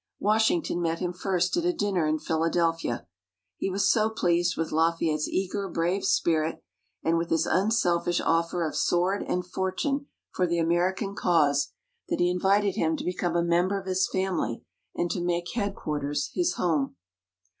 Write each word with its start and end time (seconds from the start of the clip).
Washington 0.19 0.81
met 0.81 0.97
him 0.97 1.13
first 1.13 1.55
at 1.57 1.63
a 1.63 1.71
dinner 1.71 2.07
in 2.07 2.17
Philadelphia. 2.17 3.05
He 3.57 3.69
was 3.69 3.87
so 3.91 4.09
pleased 4.09 4.57
with 4.57 4.71
Lafayette's 4.71 5.27
eager, 5.29 5.69
brave 5.69 6.05
spirit, 6.05 6.63
and 7.03 7.19
with 7.19 7.29
his 7.29 7.45
unselfish 7.45 8.19
offer 8.19 8.65
of 8.67 8.75
sword 8.75 9.21
and 9.27 9.45
fortune 9.45 10.07
for 10.31 10.47
the 10.47 10.57
American 10.57 11.13
cause, 11.13 11.73
that 12.09 12.19
he 12.19 12.31
invited 12.31 12.71
him 12.75 12.97
to 12.97 13.03
become 13.05 13.35
a 13.35 13.43
member 13.43 13.79
of 13.79 13.85
his 13.85 14.09
family, 14.11 14.63
and 14.95 15.11
to 15.11 15.21
make 15.21 15.51
Headquarters 15.53 16.31
his 16.33 16.53
home. 16.53 16.95